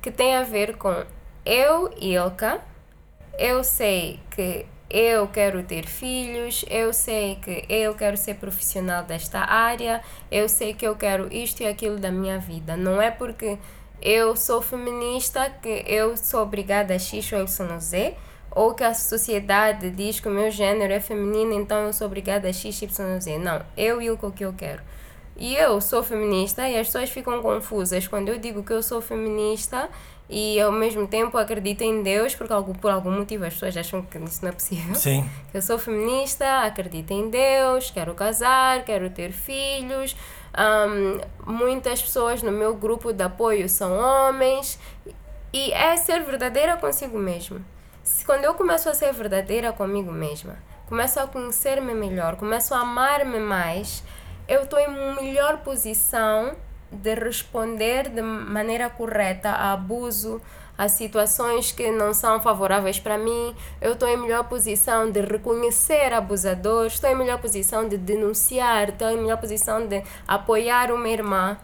[0.00, 1.04] que tem a ver com
[1.44, 2.62] eu, Ilka,
[3.38, 9.40] eu sei que eu quero ter filhos, eu sei que eu quero ser profissional desta
[9.40, 10.00] área,
[10.30, 12.74] eu sei que eu quero isto e aquilo da minha vida.
[12.74, 13.58] Não é porque
[14.00, 18.14] eu sou feminista que eu sou obrigada a X ou Y Z,
[18.56, 22.48] ou que a sociedade diz que o meu gênero é feminino, então eu sou obrigada
[22.48, 23.38] a X, Y, Z.
[23.38, 24.80] Não, eu e o que eu quero.
[25.36, 29.02] E eu sou feminista e as pessoas ficam confusas quando eu digo que eu sou
[29.02, 29.90] feminista
[30.30, 34.16] e ao mesmo tempo acredito em Deus, porque por algum motivo as pessoas acham que
[34.18, 34.94] isso não é possível.
[34.94, 35.28] Sim.
[35.52, 40.16] Eu sou feminista, acredito em Deus, quero casar, quero ter filhos.
[40.56, 41.20] Um,
[41.52, 44.78] muitas pessoas no meu grupo de apoio são homens.
[45.52, 47.64] E é ser verdadeira consigo mesmo
[48.06, 50.56] se quando eu começo a ser verdadeira comigo mesma,
[50.88, 54.04] começo a conhecer-me melhor, começo a amar-me mais,
[54.46, 56.54] eu estou em melhor posição
[56.92, 60.40] de responder de maneira correta a abuso,
[60.76, 63.54] a situações que não são favoráveis para mim.
[63.80, 69.10] Eu estou em melhor posição de reconhecer abusadores, estou em melhor posição de denunciar, estou
[69.10, 71.56] em melhor posição de apoiar uma irmã.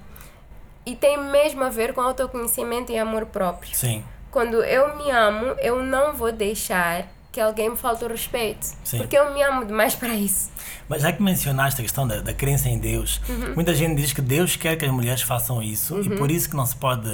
[0.85, 3.77] E tem mesmo a ver com autoconhecimento e amor próprio.
[3.77, 4.03] Sim
[4.33, 8.67] quando eu me amo, eu não vou deixar que alguém me falte o respeito.
[8.83, 8.99] Sim.
[8.99, 10.51] Porque eu me amo demais para isso.
[10.89, 13.55] Mas já que mencionaste a questão da, da crença em Deus, uhum.
[13.55, 16.03] muita gente diz que Deus quer que as mulheres façam isso uhum.
[16.03, 17.09] e por isso que não se pode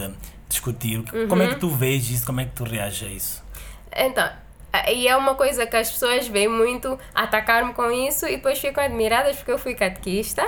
[0.49, 0.99] discutir.
[1.13, 1.29] Uhum.
[1.29, 2.27] Como é que tu vês isso?
[2.27, 3.45] Como é que tu reages a isso?
[3.95, 4.29] Então,
[4.89, 8.83] e é uma coisa que as pessoas veem muito atacar-me com isso e depois ficam
[8.83, 10.47] admiradas porque eu fui catequista,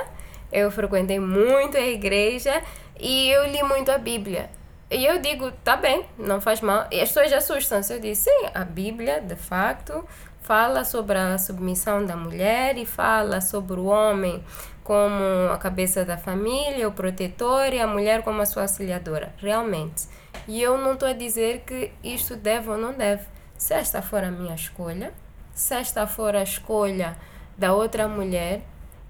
[0.53, 2.63] eu frequentei muito a igreja
[2.99, 4.51] e eu li muito a Bíblia.
[4.91, 6.87] E eu digo, tá bem, não faz mal.
[6.91, 7.93] E as pessoas assustam-se.
[7.93, 10.05] Eu disse, sim, a Bíblia, de facto,
[10.43, 14.43] fala sobre a submissão da mulher e fala sobre o homem
[14.91, 19.33] como a cabeça da família, o protetor, e a mulher como a sua auxiliadora.
[19.39, 20.09] Realmente.
[20.49, 23.23] E eu não estou a dizer que isto deve ou não deve.
[23.57, 25.15] Se esta for a minha escolha,
[25.55, 27.17] se esta for a escolha
[27.57, 28.63] da outra mulher,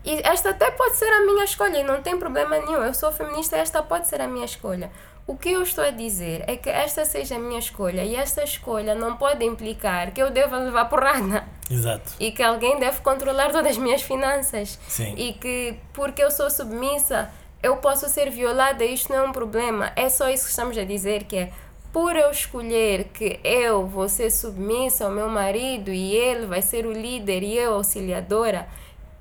[0.04, 2.84] e esta até pode ser a minha escolha e não tem problema nenhum.
[2.84, 4.90] Eu sou feminista, esta pode ser a minha escolha.
[5.26, 8.42] O que eu estou a dizer é que esta seja a minha escolha e esta
[8.42, 11.44] escolha não pode implicar que eu deva levar porrada.
[11.70, 12.12] Exato.
[12.18, 14.78] E que alguém deve controlar todas as minhas finanças.
[14.88, 15.14] Sim.
[15.16, 17.30] E que porque eu sou submissa,
[17.62, 19.92] eu posso ser violada e isto não é um problema.
[19.94, 21.52] É só isso que estamos a dizer, que é
[21.92, 26.86] por eu escolher que eu vou ser submissa ao meu marido e ele vai ser
[26.86, 28.68] o líder e eu auxiliadora,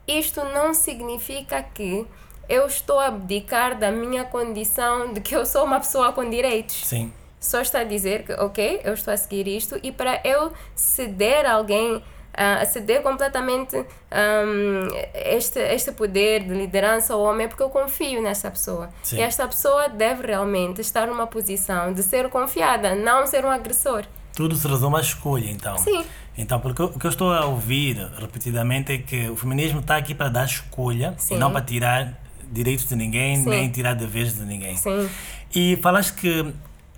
[0.08, 2.06] isto não significa que
[2.50, 6.84] eu estou a abdicar da minha condição de que eu sou uma pessoa com direitos.
[6.84, 7.14] Sim.
[7.40, 11.46] Só está a dizer que, ok, eu estou a seguir isto e para eu ceder
[11.46, 17.64] a alguém, a ceder completamente um, este, este poder de liderança ao homem, é porque
[17.64, 18.90] eu confio nessa pessoa.
[19.04, 19.18] Sim.
[19.18, 24.04] E esta pessoa deve realmente estar numa posição de ser confiada, não ser um agressor.
[24.36, 25.78] Tudo se resume à escolha, então.
[25.78, 26.04] Sim.
[26.38, 30.16] Então, porque o que eu estou a ouvir repetidamente é que o feminismo está aqui
[30.16, 31.36] para dar escolha Sim.
[31.36, 32.18] e não para tirar
[32.52, 33.50] direitos de ninguém, Sim.
[33.50, 34.76] nem tirar deveres de ninguém.
[34.76, 35.10] Sim.
[35.54, 36.54] E falaste que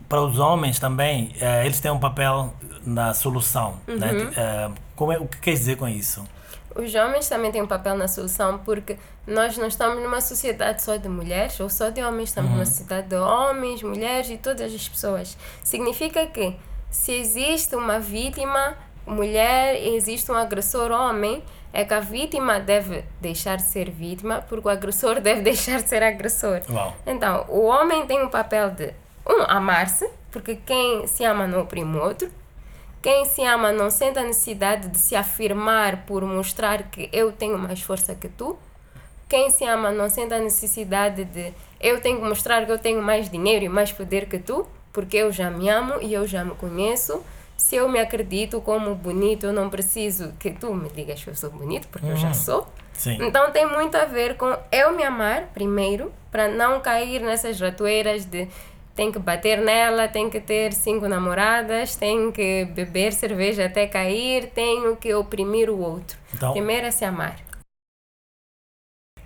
[0.07, 2.53] para os homens também, uh, eles têm um papel
[2.85, 3.79] na solução.
[3.87, 4.11] Né?
[4.11, 4.25] Uhum.
[4.25, 4.73] Né?
[4.95, 6.27] Como é, o que quer dizer com isso?
[6.75, 8.97] Os homens também têm um papel na solução porque
[9.27, 12.57] nós não estamos numa sociedade só de mulheres ou só de homens, estamos uhum.
[12.57, 15.37] numa sociedade de homens, mulheres e todas as pessoas.
[15.63, 16.55] Significa que
[16.89, 18.75] se existe uma vítima
[19.05, 21.43] mulher e existe um agressor homem,
[21.73, 25.89] é que a vítima deve deixar de ser vítima porque o agressor deve deixar de
[25.89, 26.61] ser agressor.
[26.69, 26.95] Uau.
[27.05, 28.93] Então, o homem tem o papel de,
[29.27, 32.29] um, amar-se, Porque quem se ama não oprime o outro.
[33.01, 37.57] Quem se ama não sente a necessidade de se afirmar por mostrar que eu tenho
[37.57, 38.57] mais força que tu.
[39.27, 43.01] Quem se ama não sente a necessidade de eu tenho que mostrar que eu tenho
[43.01, 46.45] mais dinheiro e mais poder que tu, porque eu já me amo e eu já
[46.45, 47.23] me conheço.
[47.61, 51.35] Se eu me acredito como bonito, eu não preciso que tu me digas que eu
[51.35, 52.33] sou bonito, porque eu já Uhum.
[52.33, 52.67] sou.
[52.91, 53.17] Sim.
[53.21, 58.25] Então tem muito a ver com eu me amar primeiro, para não cair nessas ratoeiras
[58.25, 58.47] de
[58.95, 64.49] tem que bater nela, tem que ter cinco namoradas, tem que beber cerveja até cair,
[64.49, 66.17] tenho que oprimir o outro.
[66.33, 67.37] Então- Primeiro é se amar.